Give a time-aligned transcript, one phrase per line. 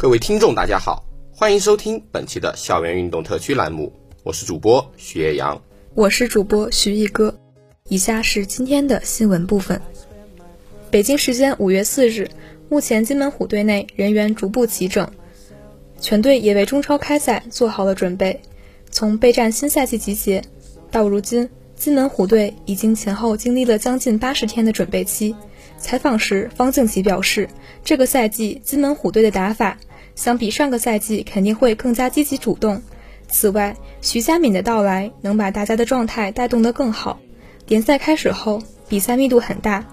[0.00, 1.04] 各位听众，大家好，
[1.34, 5.60] 欢迎收听本期的校园运动特区栏目，我是主播徐叶阳，
[5.96, 7.36] 我是主播徐毅哥。
[7.88, 9.82] 以下是今天的新闻部分。
[10.88, 12.30] 北京时间五月四日，
[12.68, 15.10] 目前金门虎队内人员逐步齐整，
[16.00, 18.40] 全队也为中超开赛做好了准备。
[18.92, 20.44] 从备战新赛季集结
[20.92, 25.34] 到如今，金门虎队已经前后经历了将近八十天的准备期。
[25.76, 27.48] 采访时，方静琪表示，
[27.82, 29.76] 这个赛季金门虎队的打法。
[30.18, 32.82] 相比上个赛季，肯定会更加积极主动。
[33.28, 37.20] 此外，徐佳敏的到来能把大家的状态带动得更好。
[37.68, 39.86] 联赛开始后，比赛密度很大，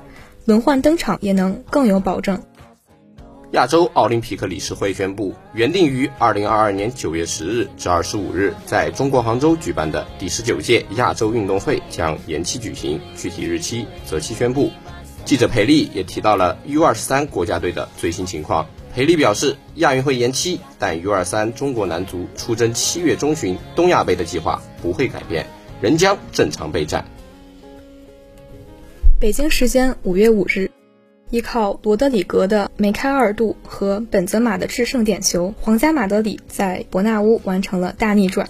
[0.46, 2.42] 轮换登场也能更有保证。
[3.52, 14.72] 亚洲奥林匹克理事会宣布，原定于二零二二年九月十日至二十五日在中国杭州举办的第十九届亚洲运动会将延期举行，具体日期择期宣布。
[15.24, 18.66] 记者裴丽也提到了 U 二十三国家队的最新情况。
[18.96, 25.46] 裴丽表示，亚运会延期，但 U23 中国男足出征七月中旬东亚杯的计划不会改变，
[25.82, 27.04] 仍将正常备战。
[29.20, 30.72] 北京时间五月五日，
[31.30, 38.48] 依靠罗德里格的梅开二度和本泽马的制胜点球，皇家马德里在伯纳乌完成了大逆转，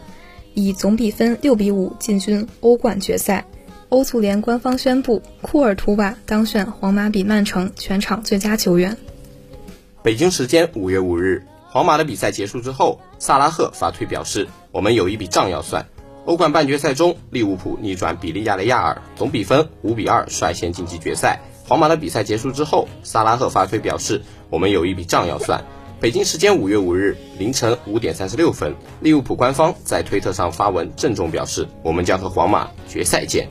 [0.54, 3.46] 以总比分六比五进军欧冠决赛。
[3.90, 8.96] 欧足联官方宣布，库尔图瓦当选皇马比曼城全场最佳球员。
[10.06, 15.88] 北京时间五月五日，皇马的比赛结束之后，萨拉赫发推表示：“我们有一笔账要算。”
[16.26, 21.42] 欧冠半决赛中，利物浦逆转比利亚雷亚尔，总比分五比二率先晋级决赛。
[21.68, 24.22] 皇马的比赛结束之后，萨拉赫发推表示
[24.52, 25.66] ：“我们有一笔账要算。”
[26.00, 33.50] 北京时间五月五日凌晨五点三十六分，利物浦官方在推特上发文郑重表示：“我们将和皇马决赛见。”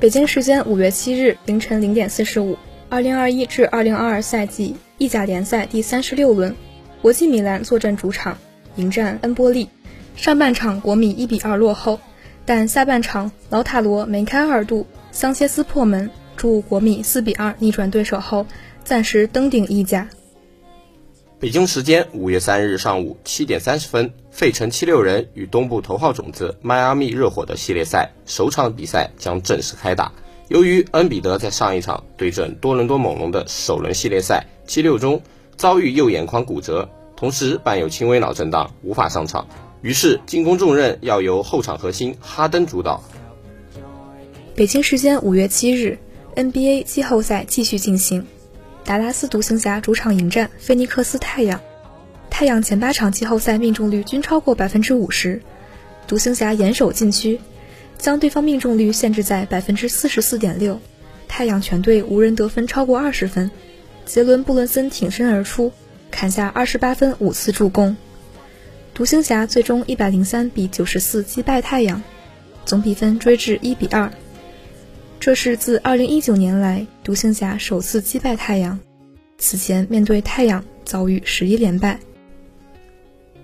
[0.00, 2.56] 北京时间五月七日凌晨零点四十五。
[2.92, 6.54] 二零二一至二零二二赛季意甲联赛第三十六轮，
[7.00, 8.36] 国际米兰坐镇主场
[8.76, 9.70] 迎战恩波利。
[10.14, 11.98] 上半场国米一比二落后，
[12.44, 18.46] 但下半场老塔罗梅开二度，桑切斯破门，助国米四比二逆转对手后，
[18.84, 20.06] 暂时登顶意甲。
[21.40, 30.12] 北京时间五月三日上午七点三十分，费城七六人与东部头号种子迈阿密热火的系列赛首场比赛将正式开打。
[30.52, 35.22] 由于恩比德在上一场对阵多伦多猛龙的首轮系列赛七六中
[35.56, 39.48] 遭遇右眼眶骨折，同时伴有轻微脑震荡，无法上场，
[39.80, 43.02] 于是进攻重任要由后场核心哈登主导。
[44.54, 45.98] 北京时间五月七日
[46.36, 48.26] ，NBA 季后赛继续进行，
[48.84, 51.58] 达拉斯独行侠主场迎战菲尼克斯太阳，
[52.28, 55.40] 太阳前八场季后赛命中率均超过百分之五十，
[56.06, 57.40] 独行侠严守禁区。
[58.02, 60.80] 将对方命中率限制在百分之四十四点六，
[61.28, 63.48] 太阳全队无人得分超过二十分。
[64.04, 65.70] 杰伦布伦森挺身而出，
[66.10, 67.96] 砍下二十八分五次助攻。
[68.92, 72.02] 独行侠最终一百零三比九十四击败太阳，
[72.64, 74.12] 总比分追至一比二。
[75.20, 78.80] 这是自二零一九年来独行侠首次击败太阳，
[79.38, 82.00] 此前面对太阳遭遇十一连败。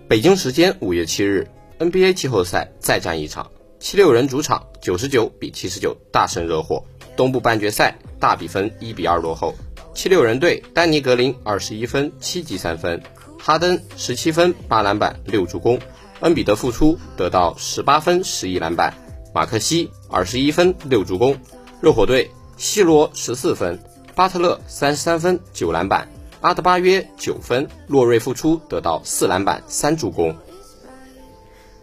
[0.08, 1.46] 北京时间五月七日
[1.78, 3.52] ，NBA 季后赛再战一场。
[3.80, 6.84] 七六人主场九十九比七十九大胜热火，
[7.16, 9.54] 东部半决赛大比分一比二落后。
[9.94, 13.00] 七六人队丹尼格林二十一分七记三分，
[13.38, 15.78] 哈登十七分八篮板六助攻，
[16.20, 18.92] 恩比德复出得到十八分十一篮板，
[19.32, 21.36] 马克西二十一分六助攻。
[21.80, 23.78] 热火队西罗十四分，
[24.16, 26.08] 巴特勒三十三分九篮板，
[26.40, 30.36] 阿德巴约九分，洛瑞复出得到四篮板三助攻。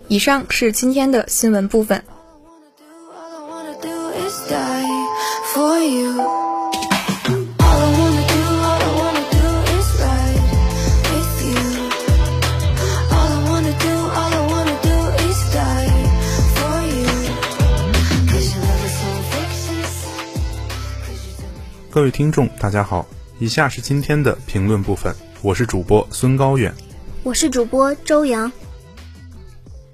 [0.07, 2.04] 以上是今天的新闻部分。
[21.90, 23.07] 各位听众，大家好，
[23.40, 26.72] 以下是今天的评论部分，我是主播孙高远，
[27.24, 28.52] 我是主播周洋。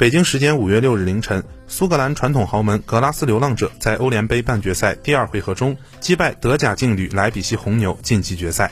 [0.02, 8.72] 北京时间五月六日凌晨，苏格兰传统豪门格拉斯流浪者在欧联杯半决赛第二回合中击败德甲劲旅莱比锡红牛晋级决赛。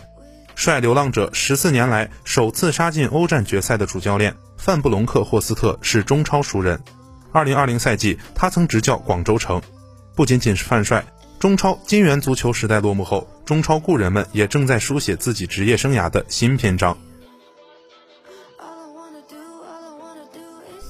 [0.55, 6.81] 率流浪者十四年来首次杀进欧战决赛的主教练范布隆克霍斯特是中超熟人。
[7.31, 9.61] 二零二零赛季，他曾执教广州城。
[10.15, 11.05] 不仅仅是范帅。
[11.37, 16.97] 中超金元足球时代落幕后，中超故人们也正在书写自己职业生涯的新篇章。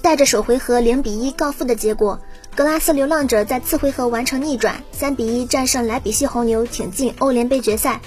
[0.10, 2.20] 带着首回合零比一告负的结果，
[2.56, 8.02] 格拉斯流浪者在次回合完成逆转，三比一战胜莱比锡红牛，挺进欧联杯决赛。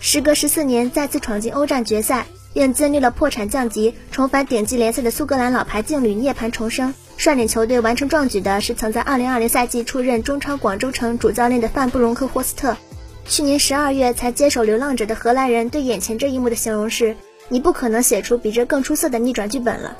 [0.00, 6.94] 时隔十四年再次闯进欧战决赛，并经历了破产降级、重返顶级联赛的苏格兰老牌劲旅涅槃重生。
[7.18, 12.78] 率领球队完成壮举的是曾在2020赛季出任中超广州城主教练的范布隆克霍斯特。
[13.26, 17.14] 去年12月才接手流浪者的荷兰人对眼前这一幕的形容是
[17.50, 19.98] ：“你不可能写出比这更出色的逆转剧本了。”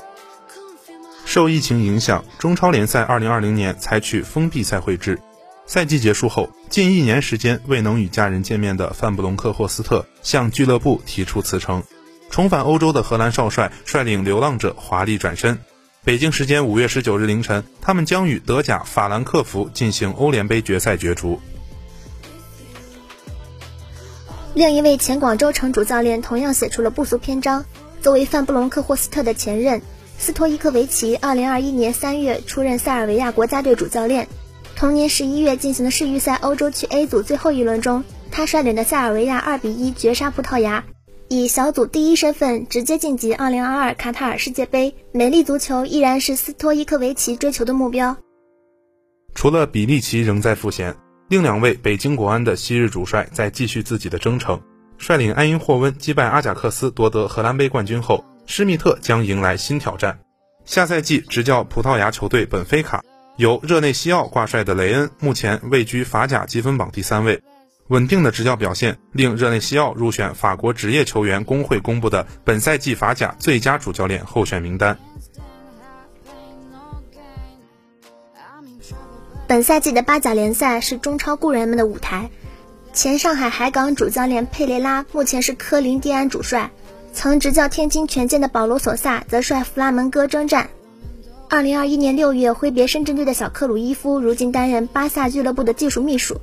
[1.25, 5.19] 受疫情影响，中超联赛2020年采取封闭赛会制。
[5.65, 11.81] 赛季结束后，近一年时间未能与家人见面的范布隆克霍斯特向俱乐部提出辞呈。
[12.29, 15.57] 重返欧洲的荷兰少帅率领流浪者华丽转身。
[16.03, 21.39] 北京时间五月十九日凌晨，他们将与德甲法兰克福进行欧联杯决赛角逐。
[24.53, 27.63] 另一位前广州城主教练同样写出了不俗篇章。
[28.01, 29.81] 作为范布隆克霍斯特的前任，
[30.17, 34.27] 斯托伊科维奇，二零二一年三月出任塞尔维亚国家队主教练。
[34.75, 40.83] 同年十一月进行的世预赛欧洲区 A 组最后一轮中，他率领的塞尔维亚二比一绝杀葡萄牙。
[41.29, 48.17] 以小组第一身份直接晋级2022卡塔尔世界杯，美丽足球依然是斯托伊科维奇追求的目标。
[49.33, 50.95] 除了比利奇仍在赋闲，
[51.29, 54.61] 另两位北京国安的昔日主帅在继续自己的征程。
[54.97, 60.19] 率领埃因霍温击败阿贾克斯夺得荷兰杯冠军后，施密特将迎来新挑战。
[60.65, 63.03] 下赛季执教葡萄牙球队本菲卡，
[63.37, 67.41] 由热内西奥挂帅的雷恩目前位居法甲积分榜第三位。
[67.89, 74.97] 稳定的执教表现令热内西奥入选法国职业球员工会公布的本赛季法甲最佳主教练候选名单。
[79.47, 82.31] 本赛季的巴甲联赛是中超故人们的舞台，
[82.93, 86.71] 前上海海港主教练佩雷拉目前是科林蒂安主帅，
[87.13, 90.69] 曾执教天津权健的保罗索萨则率弗拉门戈征战。
[91.47, 96.41] 二零二一年六月挥别深圳队的小克鲁伊夫，如今担任巴萨俱乐部的技术秘书。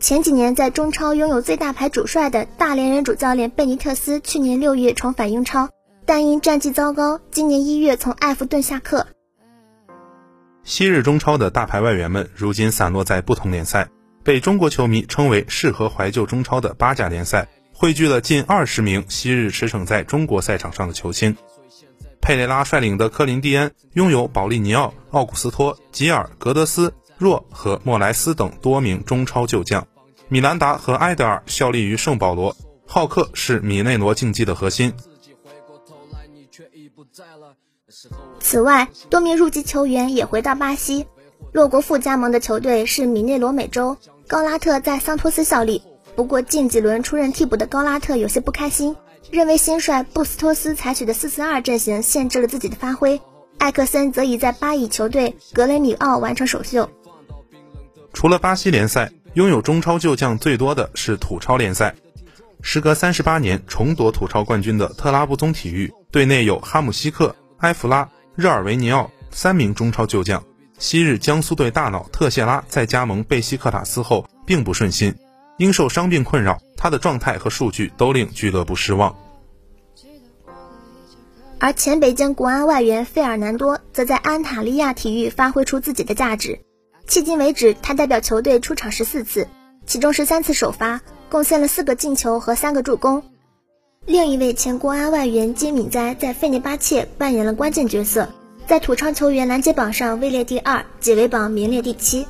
[0.00, 5.70] 前几年在中超拥有最大牌主帅的大连人主教练贝尼特斯，去年六月重返英超，
[6.04, 9.06] 但因战绩糟糕，今年一月从埃弗顿下课。
[10.64, 13.88] 昔日中超的大牌外援们，如今散落在不同联赛，
[14.24, 17.46] 被中国球迷称为适合怀旧中超的八甲联赛，
[17.78, 21.36] 汇聚了近二十名昔日驰骋在中国赛场上的球星。
[22.22, 26.92] 佩雷拉率领的科林蒂安拥有保利尼奥、奥古斯托、吉尔、格德斯。
[27.18, 29.86] 若和莫莱斯等多名中超旧将，
[30.28, 34.92] 米兰达和埃德尔效力于圣保罗，浩克是米内罗竞技的核心。
[38.40, 41.06] 此外，多名入籍球员也回到巴西，
[41.52, 43.96] 洛国富加盟的球队是米内罗美洲，
[44.26, 45.82] 高拉特在桑托斯效力。
[46.16, 48.96] 不过近几轮出任替补的高拉特有些不开心，
[49.30, 53.20] 认为新帅布斯托斯采取的四四二阵型限制了自己的发挥。
[53.58, 56.88] 艾克森则已在巴以球队格雷米奥完成首秀。
[58.14, 61.94] 除了巴西联赛，拥有中超旧将最多的是土超联赛。
[62.62, 70.42] 时隔三十八年重夺土超冠军的特拉布宗体育队内有哈姆西克、埃弗拉、热尔维尼奥三名中超旧将。
[70.78, 75.14] 昔日江苏队大佬特谢拉在加盟贝西克塔斯后并不顺心，
[75.58, 79.16] 因受伤病困扰，他的状态和数据都令俱乐部失望。
[81.58, 86.60] 而前北京国安外援费尔南多则在安塔利亚体育发挥出自己的价值。
[87.08, 89.48] 迄今为止，他代表球队出场十四次，
[89.86, 93.22] 其中十三次首发，贡献了四个进球和三个助攻。
[94.04, 98.28] 另一位前国安外援金敏哉在费内巴切扮演了关键角色，
[98.66, 102.26] 在土超球员拦截榜上位列第二，解围榜名列第七。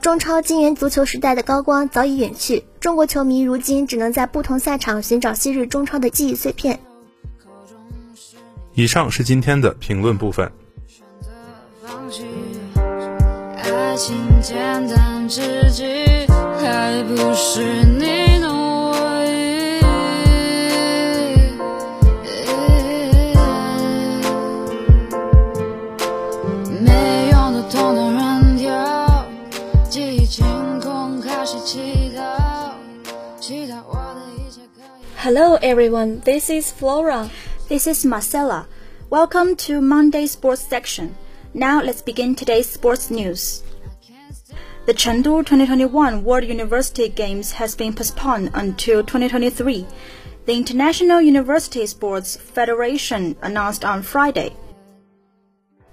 [0.00, 6.78] 中超金元足球时代的高光早已远去，中国球迷如今只能在不同赛场寻找昔日中超的记忆碎片。
[8.74, 10.50] 以上是今天的评论部分。
[10.86, 11.30] 选择
[11.82, 12.24] 放弃。
[13.56, 14.56] 爱情简
[14.88, 15.40] 单至
[15.72, 15.84] 极，
[16.60, 17.62] 还不是
[17.98, 18.25] 你。
[35.26, 37.28] Hello everyone, this is Flora.
[37.68, 38.68] This is Marcella.
[39.10, 41.16] Welcome to Monday Sports section.
[41.52, 43.64] Now let's begin today's sports news.
[44.86, 49.84] The Chengdu 2021 World University Games has been postponed until 2023.
[50.44, 54.54] The International University Sports Federation announced on Friday.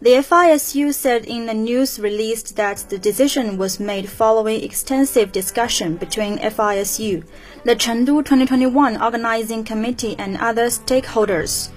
[0.03, 5.95] The FISU said in a news release that the decision was made following extensive discussion
[5.95, 7.23] between FISU,
[7.63, 11.69] the Chengdu 2021 Organizing Committee, and other stakeholders.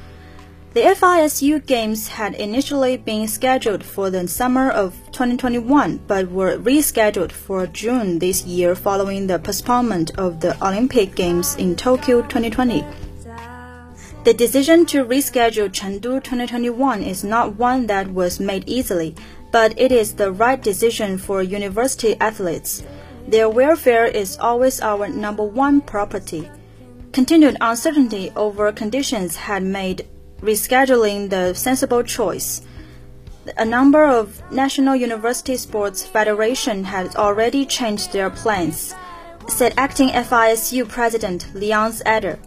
[0.74, 7.30] The FISU Games had initially been scheduled for the summer of 2021 but were rescheduled
[7.30, 13.05] for June this year following the postponement of the Olympic Games in Tokyo 2020.
[14.26, 19.14] The decision to reschedule Chengdu 2021 is not one that was made easily,
[19.52, 22.82] but it is the right decision for university athletes.
[23.28, 26.50] Their welfare is always our number one priority.
[27.12, 30.08] Continued uncertainty over conditions had made
[30.40, 32.62] rescheduling the sensible choice.
[33.56, 38.92] A number of national university sports federation had already changed their plans,
[39.46, 42.40] said acting FISU president Leon Eder.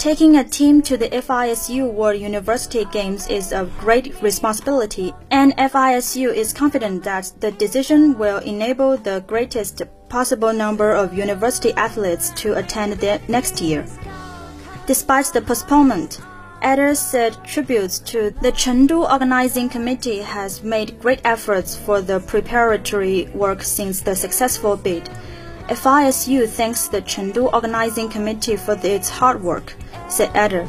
[0.00, 6.34] Taking a team to the FISU World University Games is a great responsibility, and FISU
[6.34, 12.54] is confident that the decision will enable the greatest possible number of university athletes to
[12.54, 13.84] attend next year.
[14.86, 16.18] Despite the postponement,
[16.62, 23.26] Eder said tributes to the Chengdu Organizing Committee has made great efforts for the preparatory
[23.34, 25.10] work since the successful bid.
[25.68, 29.74] FISU thanks the Chengdu Organizing Committee for its hard work,
[30.08, 30.68] said Eder.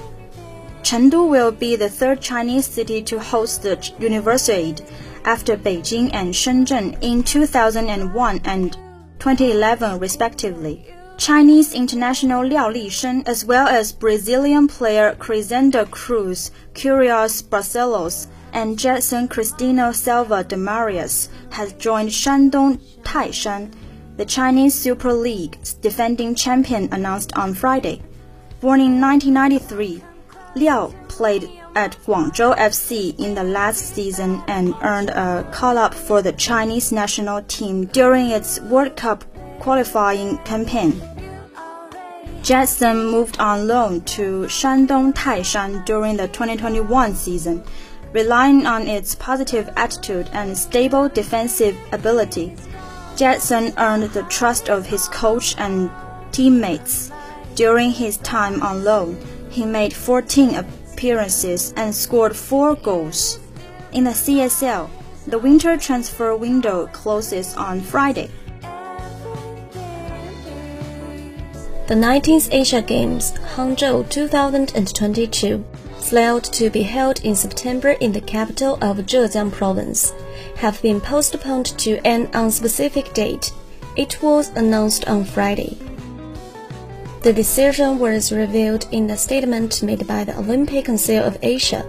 [0.84, 4.82] Chengdu will be the third Chinese city to host the Universiade
[5.26, 8.74] after Beijing and Shenzhen in 2001 and
[9.20, 10.86] 2011 respectively.
[11.18, 19.28] Chinese international Liao Lisheng, as well as Brazilian player Crisenda Cruz, Curios Barcelos, and Jetson
[19.28, 23.72] Cristino Silva de Marias, has joined Shandong Taishan,
[24.22, 28.04] the Chinese Super League's defending champion, announced on Friday.
[28.60, 30.04] Born in 1993,
[30.54, 36.34] Liao played at Guangzhou FC in the last season and earned a call-up for the
[36.34, 39.26] Chinese national team during its World Cup
[39.60, 41.02] qualifying campaign.
[42.44, 47.64] Jetson moved on loan to Shandong Taishan during the 2021 season,
[48.14, 52.56] relying on its positive attitude and stable defensive ability.
[53.22, 55.92] Jetson earned the trust of his coach and
[56.32, 57.12] teammates.
[57.54, 59.16] During his time on loan,
[59.52, 63.40] he made 14 appearances and scored 4 goals.
[63.92, 64.90] In the CSL,
[65.28, 68.32] the winter transfer window closes on Friday.
[71.86, 75.64] The 19th Asia Games, Hangzhou 2022,
[76.00, 80.12] slated to be held in September in the capital of Zhejiang Province,
[80.62, 83.52] have been postponed to an unspecific date.
[83.98, 85.76] It was announced on Friday.
[87.24, 91.82] The decision was revealed in a statement made by the Olympic Council of Asia,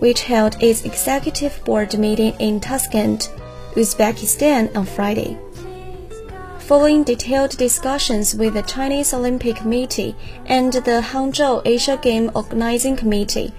[0.00, 3.30] which held its executive board meeting in Tashkent,
[3.74, 5.38] Uzbekistan on Friday.
[6.60, 10.14] Following detailed discussions with the Chinese Olympic Committee
[10.44, 13.54] and the Hangzhou Asia Game Organizing Committee,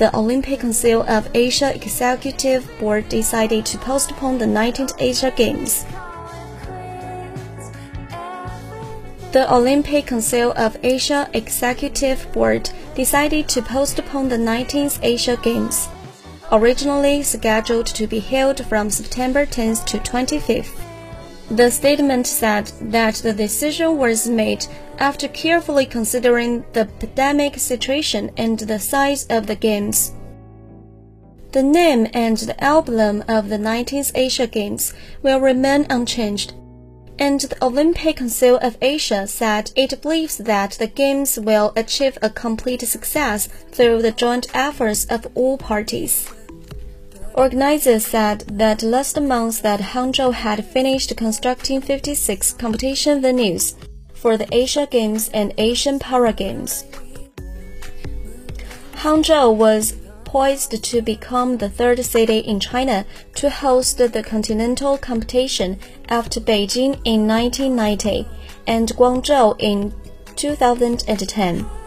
[0.00, 5.84] the Olympic Council of Asia Executive Board decided to postpone the 19th Asia Games.
[9.32, 15.90] The Olympic Council of Asia Executive Board decided to postpone the 19th Asia Games,
[16.50, 20.89] originally scheduled to be held from September 10th to 25th.
[21.50, 24.66] The statement said that the decision was made
[24.98, 30.12] after carefully considering the pandemic situation and the size of the games.
[31.50, 36.52] The name and the emblem of the 19th Asia Games will remain unchanged,
[37.18, 42.30] and the Olympic Council of Asia said it believes that the Games will achieve a
[42.30, 46.30] complete success through the joint efforts of all parties.
[47.34, 53.74] Organizers said that last month that Hangzhou had finished constructing 56 competition venues
[54.12, 56.84] for the Asia Games and Asian Para Games.
[58.94, 59.94] Hangzhou was
[60.24, 67.00] poised to become the third city in China to host the continental competition after Beijing
[67.04, 68.28] in 1990
[68.66, 69.94] and Guangzhou in
[70.36, 71.79] 2010.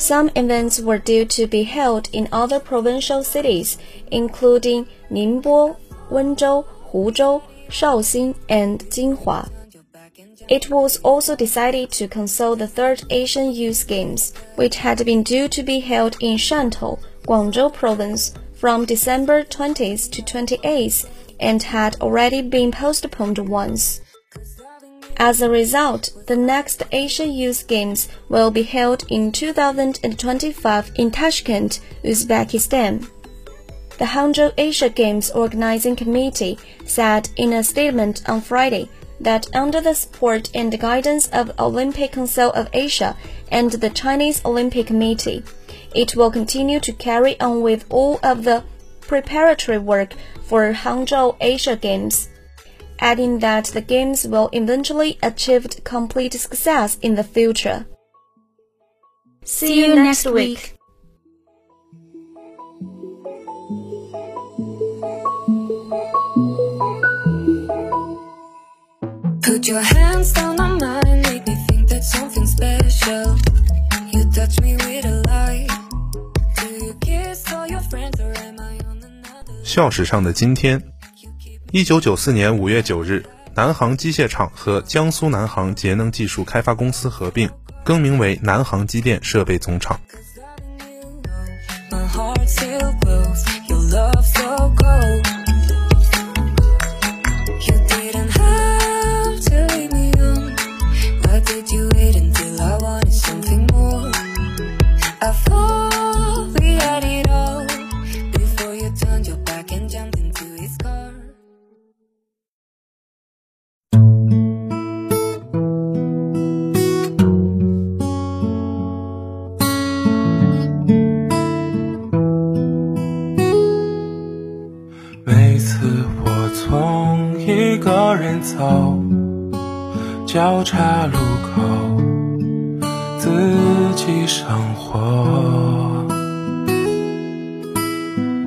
[0.00, 3.76] Some events were due to be held in other provincial cities,
[4.10, 5.76] including Ningbo,
[6.10, 9.50] Wenzhou, Huzhou, Shaoxing, and Jinhua.
[10.48, 15.48] It was also decided to cancel the third Asian Youth Games, which had been due
[15.48, 22.40] to be held in Shantou, Guangzhou Province, from December 20th to 28th and had already
[22.40, 24.00] been postponed once.
[25.22, 31.80] As a result, the next Asian Youth Games will be held in 2025 in Tashkent,
[32.02, 33.06] Uzbekistan.
[33.98, 38.88] The Hangzhou Asia Games Organizing Committee said in a statement on Friday
[39.20, 43.14] that under the support and guidance of Olympic Council of Asia
[43.52, 45.42] and the Chinese Olympic Committee,
[45.94, 48.64] it will continue to carry on with all of the
[49.02, 52.30] preparatory work for Hangzhou Asia Games
[52.99, 57.85] adding that the games will eventually achieve complete success in the future.
[59.43, 60.75] See you next week.
[69.43, 73.37] Put your hands down on mine, make me think that something special.
[74.11, 75.69] You touch me with a light.
[76.57, 79.53] Do you kiss all your friends or am I on another?
[79.63, 80.81] 校史上的今天。
[81.72, 83.24] 一九九四年五月九日，
[83.54, 87.48] 南航机械厂和江苏南航节能技术开发公司合并，
[87.84, 90.00] 更名为南航机电设备总厂。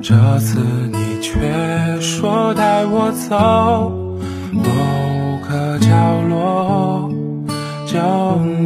[0.02, 0.58] 这次
[0.92, 3.92] 你却说带我走
[4.52, 4.62] 某
[5.48, 5.88] 个角
[6.28, 7.10] 落，
[7.86, 7.98] 就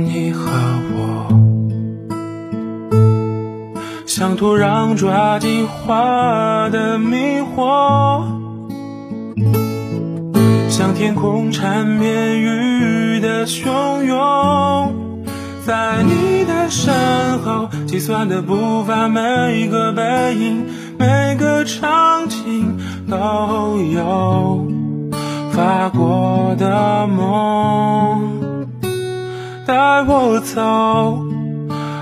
[0.04, 0.50] 你和
[0.94, 1.28] 我，
[4.04, 8.24] 像土壤抓紧花的迷惑。
[10.68, 15.07] 像天空缠绵雨的汹涌，
[15.68, 16.94] 在你的身
[17.40, 20.64] 后，计算的步伐，每个背影，
[20.98, 24.66] 每个场景，都有
[25.52, 28.66] 发过的梦，
[29.66, 31.18] 带我走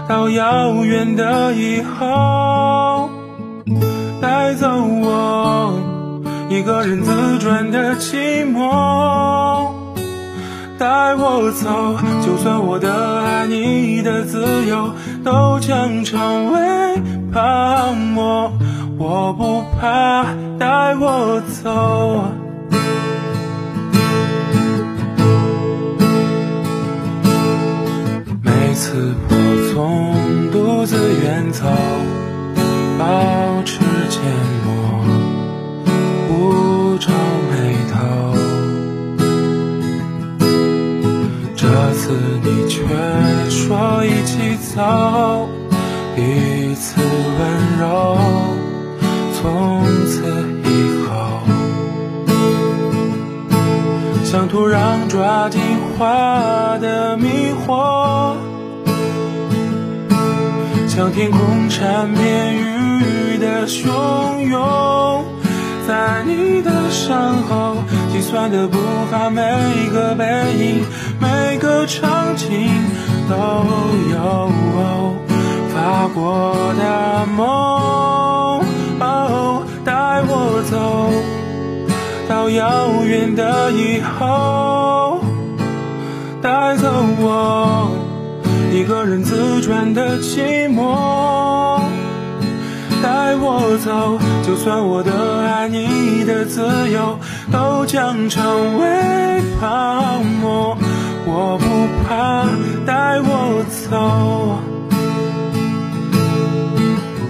[0.08, 3.10] 到遥远的以后，
[4.22, 5.72] 带走我。
[6.48, 8.70] 一个人自转的寂寞，
[11.38, 11.68] 我走，
[12.24, 14.90] 就算我的爱，你的自由，
[15.22, 18.50] 都将成为泡沫，
[18.96, 20.24] 我不怕，
[20.58, 22.24] 带我走。
[28.42, 29.34] 每次我
[29.74, 31.66] 总独自远走，
[44.76, 45.48] 走，
[46.14, 48.18] 彼此温柔，
[49.32, 50.22] 从此
[50.64, 50.68] 以
[51.08, 51.40] 后，
[54.22, 55.62] 像土壤抓紧
[55.96, 58.34] 花的迷惑，
[60.86, 65.24] 像天空缠绵雨的汹涌。
[65.88, 67.76] 在你的身后，
[68.12, 68.76] 计算的步
[69.08, 70.24] 伐，每一个背
[70.58, 70.84] 影，
[71.76, 72.48] 的场景，
[73.28, 73.36] 都
[74.10, 74.50] 有
[75.74, 77.46] 发过的梦。
[78.98, 81.12] 哦，带我走
[82.28, 85.20] 到遥远的以后，
[86.40, 87.90] 带走我
[88.72, 91.82] 一个人自转的寂寞。
[93.02, 95.12] 带我走，就算我的
[95.46, 97.18] 爱，你的自由，
[97.52, 100.76] 都将成为泡沫，
[101.26, 101.64] 我不
[102.04, 102.46] 怕。
[102.86, 104.60] 带我走，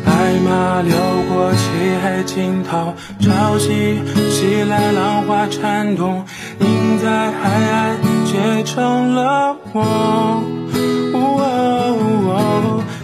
[0.04, 0.10] 白
[0.44, 0.92] 马流
[1.30, 1.62] 过漆
[2.02, 3.96] 黑尽头，潮汐
[4.30, 6.26] 袭来，浪花颤动，
[6.58, 10.44] 凝在海岸结成了梦。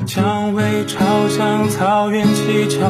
[0.05, 2.81] 蔷薇朝向草原祈求，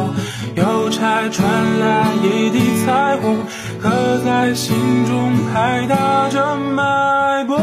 [0.56, 3.38] 邮差传来一地彩虹，
[3.82, 3.90] 刻
[4.24, 7.58] 在心中拍打着脉搏。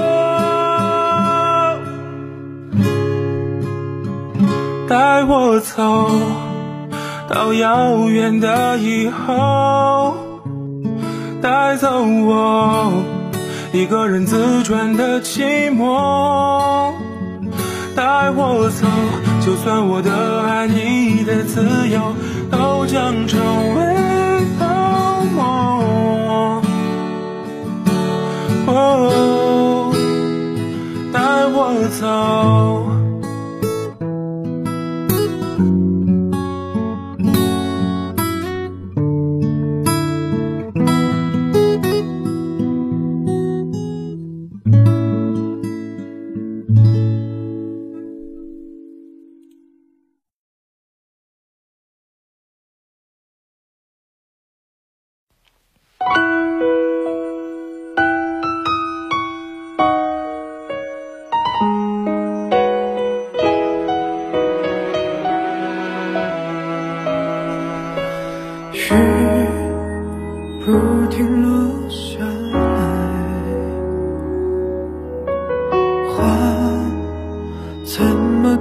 [4.89, 6.11] 带我走
[7.29, 10.15] 到遥远的以后，
[11.41, 12.91] 带走我
[13.71, 16.91] 一个人自转的寂寞。
[17.95, 18.87] 带我走，
[19.45, 22.13] 就算我的爱你的自由
[22.49, 23.39] 都将成
[23.75, 23.98] 为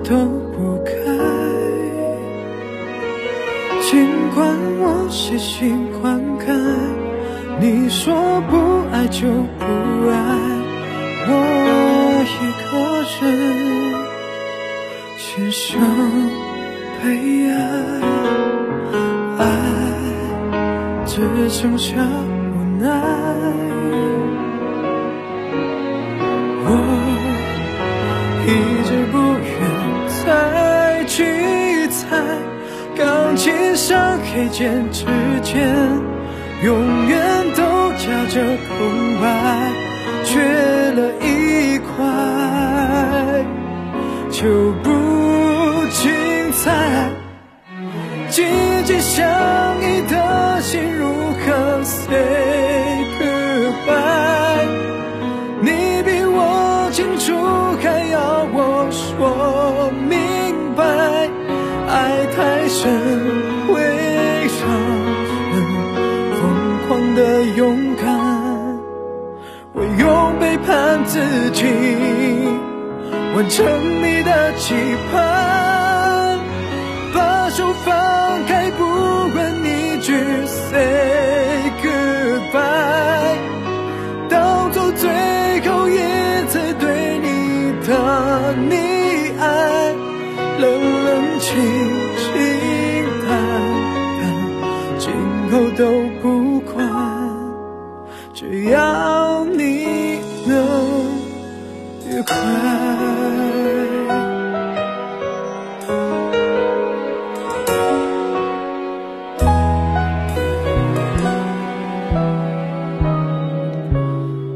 [0.08, 0.16] 都
[0.56, 0.92] 不开。
[3.82, 4.38] 尽管
[4.80, 6.48] 我细心灌溉，
[7.60, 8.14] 你说
[8.48, 8.56] 不
[8.90, 9.64] 爱就不
[10.08, 10.14] 爱，
[11.28, 11.30] 我
[12.24, 12.66] 一个
[13.20, 13.22] 人
[15.18, 15.78] 牵手
[17.02, 17.04] 悲
[17.50, 17.52] 哀，
[19.38, 19.40] 爱
[21.04, 21.12] 只
[21.50, 22.86] 剩下无奈。
[33.38, 35.04] 琴上黑键之
[35.44, 35.72] 间，
[36.64, 37.16] 永远
[37.54, 39.70] 都夹着空白，
[40.24, 40.42] 缺
[40.90, 41.94] 了一块
[44.32, 44.90] 就不
[45.92, 46.10] 精
[46.50, 47.08] 彩。
[48.28, 48.44] 紧
[48.84, 49.24] 紧相
[71.08, 71.64] 自己
[73.34, 73.64] 完成
[74.02, 74.74] 你的期
[75.10, 76.38] 盼。
[77.14, 78.84] 把手放开，不
[79.34, 80.12] 问一句
[80.44, 83.38] say goodbye，
[84.28, 85.08] 当做最
[85.66, 85.98] 后一
[86.48, 87.88] 次对你的
[88.68, 88.72] 溺
[89.40, 89.94] 爱，
[90.58, 90.64] 冷
[91.04, 91.48] 冷清
[92.18, 92.26] 清
[93.26, 93.28] 淡
[94.20, 94.22] 淡，
[94.98, 95.10] 今
[95.50, 95.80] 后都
[96.20, 96.76] 不管，
[98.34, 98.78] 只要
[102.28, 102.36] 快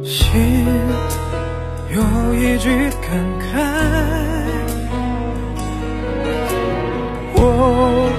[0.05, 0.67] 心
[1.95, 3.53] 有一句感慨
[7.35, 8.11] 我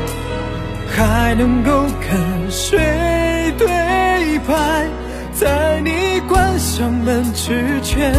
[0.90, 3.68] 还能够跟谁对
[4.48, 4.88] 白
[5.32, 8.12] 在你关上门之前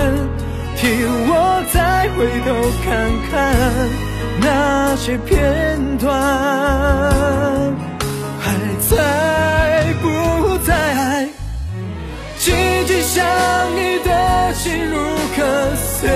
[0.85, 2.53] 替我再回头
[2.85, 3.33] 看看
[4.39, 6.13] 那些片段，
[8.39, 8.53] 还
[8.87, 8.93] 在
[10.03, 11.27] 不在？
[12.39, 13.25] 紧紧相
[13.79, 14.99] 依的心如
[15.35, 16.11] 何碎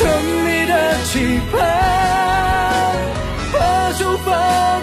[0.00, 0.08] 成
[0.46, 0.72] 你的
[1.04, 1.12] 期
[1.52, 1.60] 盼。
[3.52, 4.28] 把手放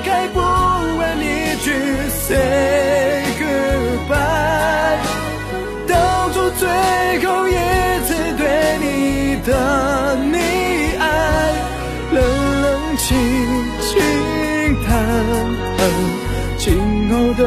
[0.04, 1.66] 开，不问一句
[2.10, 5.00] say goodbye，
[5.88, 6.70] 当做最
[7.26, 7.52] 后一
[8.06, 8.44] 次对
[8.80, 8.86] 你
[9.44, 9.50] 的
[10.32, 10.36] 溺
[11.00, 11.04] 爱，
[12.12, 12.18] 冷
[12.62, 12.66] 冷
[12.98, 13.08] 清
[13.82, 13.90] 清
[14.88, 14.90] 淡
[15.78, 15.80] 淡，
[16.60, 16.66] 今
[17.10, 17.44] 后都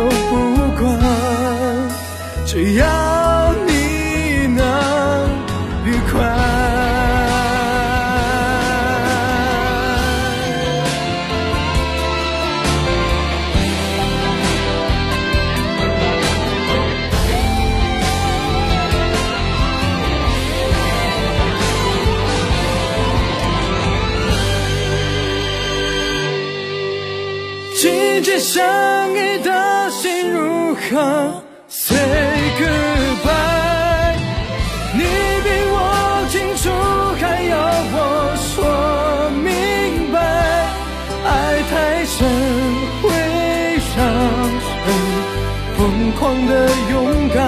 [28.40, 31.94] 相依的心如何 say
[32.59, 34.16] goodbye？
[34.94, 35.03] 你
[35.44, 36.70] 比我清楚，
[37.20, 37.53] 还要
[37.92, 37.94] 我
[38.40, 38.48] 说
[39.44, 40.18] 明白。
[41.22, 41.29] 爱
[41.70, 41.72] 太
[42.07, 42.16] 深
[43.03, 43.05] 会
[43.79, 43.94] 伤
[44.64, 44.88] 神，
[45.76, 45.79] 疯
[46.18, 46.53] 狂的
[46.90, 46.94] 勇
[47.29, 47.38] 敢，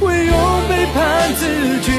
[0.00, 0.32] 会用
[0.68, 1.42] 背叛自
[1.80, 1.90] 己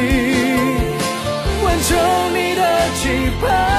[1.65, 1.91] 完成
[2.33, 2.61] 你的
[2.95, 3.03] 期
[3.41, 3.74] 盼。